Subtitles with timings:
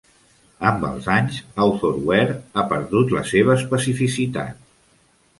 [0.67, 4.65] Amb els anys, Authorware ha perdut la seva especificitat.